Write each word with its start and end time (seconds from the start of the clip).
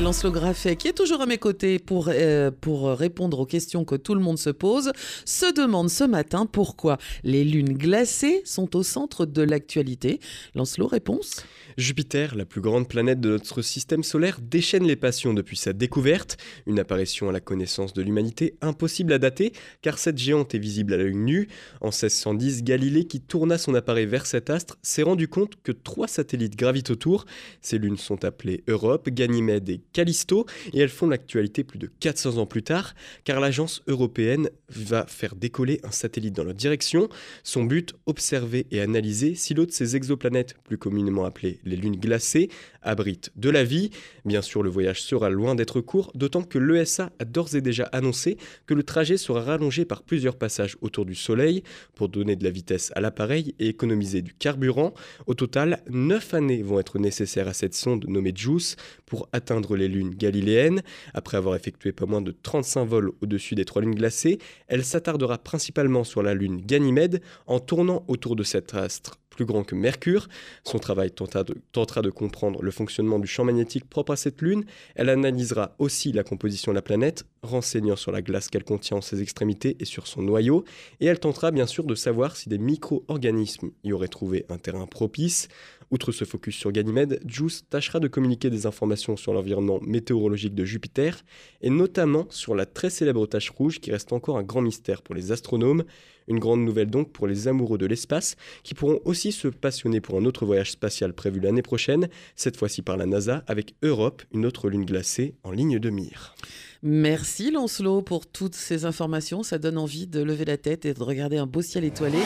Lancelot 0.00 0.32
Graffet, 0.32 0.76
qui 0.76 0.88
est 0.88 0.94
toujours 0.94 1.20
à 1.20 1.26
mes 1.26 1.36
côtés 1.36 1.78
pour, 1.78 2.08
euh, 2.08 2.50
pour 2.50 2.88
répondre 2.88 3.38
aux 3.38 3.46
questions 3.46 3.84
que 3.84 3.94
tout 3.94 4.14
le 4.14 4.20
monde 4.20 4.38
se 4.38 4.48
pose, 4.48 4.90
se 5.26 5.52
demande 5.54 5.90
ce 5.90 6.04
matin 6.04 6.46
pourquoi 6.46 6.96
les 7.24 7.44
lunes 7.44 7.74
glacées 7.74 8.40
sont 8.44 8.74
au 8.74 8.82
centre 8.82 9.26
de 9.26 9.42
l'actualité. 9.42 10.18
Lancelot, 10.54 10.86
réponse 10.86 11.44
Jupiter, 11.76 12.34
la 12.34 12.44
plus 12.44 12.60
grande 12.60 12.88
planète 12.88 13.20
de 13.20 13.30
notre 13.30 13.62
système 13.62 14.02
solaire, 14.02 14.38
déchaîne 14.40 14.84
les 14.84 14.96
passions 14.96 15.34
depuis 15.34 15.56
sa 15.56 15.72
découverte, 15.72 16.36
une 16.66 16.78
apparition 16.78 17.28
à 17.28 17.32
la 17.32 17.40
connaissance 17.40 17.92
de 17.92 18.02
l'humanité 18.02 18.56
impossible 18.60 19.12
à 19.12 19.18
dater, 19.18 19.52
car 19.82 19.98
cette 19.98 20.18
géante 20.18 20.54
est 20.54 20.58
visible 20.58 20.94
à 20.94 20.96
l'œil 20.96 21.14
nu. 21.14 21.48
En 21.80 21.88
1610, 21.88 22.64
Galilée, 22.64 23.04
qui 23.04 23.20
tourna 23.20 23.58
son 23.58 23.74
appareil 23.74 24.06
vers 24.06 24.26
cet 24.26 24.50
astre, 24.50 24.78
s'est 24.82 25.02
rendu 25.02 25.28
compte 25.28 25.54
que 25.62 25.72
trois 25.72 26.08
satellites 26.08 26.56
gravitent 26.56 26.90
autour. 26.90 27.24
Ces 27.60 27.78
lunes 27.78 27.98
sont 27.98 28.24
appelées 28.24 28.64
Europe, 28.68 29.08
Ganymède 29.08 29.68
et 29.68 29.81
Callisto, 29.92 30.46
et 30.72 30.80
elles 30.80 30.88
font 30.88 31.08
l'actualité 31.08 31.64
plus 31.64 31.78
de 31.78 31.90
400 32.00 32.38
ans 32.38 32.46
plus 32.46 32.62
tard, 32.62 32.94
car 33.24 33.40
l'agence 33.40 33.82
européenne 33.86 34.48
va 34.68 35.06
faire 35.06 35.34
décoller 35.34 35.80
un 35.84 35.90
satellite 35.90 36.34
dans 36.34 36.44
leur 36.44 36.54
direction. 36.54 37.08
Son 37.42 37.64
but, 37.64 37.94
observer 38.06 38.66
et 38.70 38.80
analyser 38.80 39.34
si 39.34 39.54
l'autre 39.54 39.70
de 39.70 39.76
ces 39.76 39.96
exoplanètes, 39.96 40.54
plus 40.64 40.78
communément 40.78 41.24
appelées 41.24 41.60
les 41.64 41.76
lunes 41.76 41.96
glacées, 41.96 42.48
abritent 42.82 43.30
de 43.36 43.50
la 43.50 43.64
vie. 43.64 43.90
Bien 44.24 44.42
sûr, 44.42 44.62
le 44.62 44.70
voyage 44.70 45.02
sera 45.02 45.30
loin 45.30 45.54
d'être 45.54 45.80
court, 45.80 46.10
d'autant 46.14 46.42
que 46.42 46.58
l'ESA 46.58 47.10
a 47.18 47.24
d'ores 47.24 47.54
et 47.54 47.60
déjà 47.60 47.84
annoncé 47.92 48.36
que 48.66 48.74
le 48.74 48.82
trajet 48.82 49.16
sera 49.16 49.42
rallongé 49.42 49.84
par 49.84 50.02
plusieurs 50.02 50.36
passages 50.36 50.76
autour 50.80 51.04
du 51.04 51.14
Soleil 51.14 51.62
pour 51.94 52.08
donner 52.08 52.36
de 52.36 52.44
la 52.44 52.50
vitesse 52.50 52.92
à 52.94 53.00
l'appareil 53.00 53.54
et 53.58 53.68
économiser 53.68 54.22
du 54.22 54.34
carburant. 54.34 54.94
Au 55.26 55.34
total, 55.34 55.82
9 55.90 56.34
années 56.34 56.62
vont 56.62 56.80
être 56.80 56.98
nécessaires 56.98 57.48
à 57.48 57.52
cette 57.52 57.74
sonde 57.74 58.06
nommée 58.08 58.32
JUICE 58.34 58.76
pour 59.06 59.28
atteindre 59.32 59.71
les 59.76 59.88
lunes 59.88 60.14
galiléennes. 60.14 60.82
Après 61.14 61.36
avoir 61.36 61.56
effectué 61.56 61.92
pas 61.92 62.06
moins 62.06 62.22
de 62.22 62.32
35 62.32 62.84
vols 62.84 63.12
au-dessus 63.20 63.54
des 63.54 63.64
trois 63.64 63.82
lunes 63.82 63.94
glacées, 63.94 64.38
elle 64.68 64.84
s'attardera 64.84 65.38
principalement 65.38 66.04
sur 66.04 66.22
la 66.22 66.34
lune 66.34 66.60
Ganymède 66.60 67.22
en 67.46 67.60
tournant 67.60 68.04
autour 68.08 68.36
de 68.36 68.42
cet 68.42 68.74
astre 68.74 69.21
plus 69.42 69.46
grand 69.52 69.64
que 69.64 69.74
Mercure. 69.74 70.28
Son 70.62 70.78
travail 70.78 71.10
tentera 71.10 71.42
de, 71.42 72.10
comprendre 72.10 72.62
le 72.62 72.70
fonctionnement 72.70 73.18
du 73.18 73.26
champ 73.26 73.44
magnétique 73.44 73.88
propre 73.90 74.12
à 74.12 74.16
cette 74.16 74.40
lune. 74.40 74.64
Elle 74.94 75.08
analysera 75.08 75.74
aussi 75.80 76.12
la 76.12 76.22
composition 76.22 76.70
de 76.70 76.76
la 76.76 76.82
planète, 76.82 77.24
renseignant 77.42 77.96
sur 77.96 78.12
la 78.12 78.22
glace 78.22 78.48
qu'elle 78.48 78.62
contient 78.62 78.98
en 78.98 79.00
ses 79.00 79.20
extrémités 79.20 79.76
et 79.80 79.84
sur 79.84 80.06
son 80.06 80.22
noyau. 80.22 80.64
Et 81.00 81.06
elle 81.06 81.18
tentera 81.18 81.50
bien 81.50 81.66
sûr 81.66 81.82
de 81.82 81.96
savoir 81.96 82.36
si 82.36 82.48
des 82.50 82.58
micro-organismes 82.58 83.72
y 83.82 83.92
auraient 83.92 84.06
trouvé 84.06 84.46
un 84.48 84.58
terrain 84.58 84.86
propice. 84.86 85.48
Outre 85.90 86.12
ce 86.12 86.24
focus 86.24 86.54
sur 86.54 86.70
Ganymède, 86.70 87.20
JUICE 87.26 87.68
tâchera 87.68 87.98
de 87.98 88.08
communiquer 88.08 88.48
des 88.48 88.64
informations 88.64 89.16
sur 89.16 89.34
l'environnement 89.34 89.80
météorologique 89.82 90.54
de 90.54 90.64
Jupiter, 90.64 91.22
et 91.60 91.68
notamment 91.68 92.26
sur 92.30 92.54
la 92.54 92.64
très 92.64 92.90
célèbre 92.90 93.26
tache 93.26 93.50
rouge 93.50 93.80
qui 93.80 93.90
reste 93.90 94.12
encore 94.12 94.38
un 94.38 94.42
grand 94.42 94.62
mystère 94.62 95.02
pour 95.02 95.14
les 95.16 95.32
astronomes. 95.32 95.84
Une 96.28 96.38
grande 96.38 96.64
nouvelle 96.64 96.88
donc 96.88 97.12
pour 97.12 97.26
les 97.26 97.48
amoureux 97.48 97.78
de 97.78 97.86
l'espace, 97.86 98.36
qui 98.62 98.74
pourront 98.74 99.00
aussi 99.32 99.40
se 99.40 99.48
passionner 99.48 100.00
pour 100.00 100.18
un 100.18 100.24
autre 100.24 100.44
voyage 100.46 100.72
spatial 100.72 101.12
prévu 101.12 101.40
l'année 101.40 101.62
prochaine, 101.62 102.08
cette 102.36 102.56
fois-ci 102.56 102.82
par 102.82 102.96
la 102.96 103.06
NASA, 103.06 103.42
avec 103.46 103.74
Europe, 103.82 104.22
une 104.32 104.46
autre 104.46 104.68
lune 104.68 104.84
glacée 104.84 105.34
en 105.42 105.50
ligne 105.50 105.78
de 105.78 105.90
mire. 105.90 106.34
Merci 106.82 107.50
Lancelot 107.50 108.02
pour 108.02 108.26
toutes 108.26 108.54
ces 108.54 108.84
informations. 108.84 109.42
Ça 109.42 109.58
donne 109.58 109.78
envie 109.78 110.06
de 110.06 110.20
lever 110.22 110.44
la 110.44 110.56
tête 110.56 110.84
et 110.84 110.94
de 110.94 111.02
regarder 111.02 111.38
un 111.38 111.46
beau 111.46 111.62
ciel 111.62 111.84
étoilé. 111.84 112.18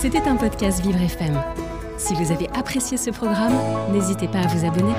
C'était 0.00 0.18
un 0.22 0.36
podcast 0.36 0.82
Vivre 0.82 1.00
FM. 1.00 1.40
Si 1.96 2.14
vous 2.14 2.32
avez 2.32 2.48
apprécié 2.48 2.96
ce 2.96 3.10
programme, 3.10 3.54
n'hésitez 3.92 4.28
pas 4.28 4.40
à 4.40 4.46
vous 4.46 4.66
abonner. 4.66 4.92